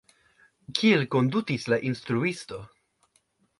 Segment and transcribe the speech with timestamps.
[0.79, 2.61] Kiel kondutis la instruisto?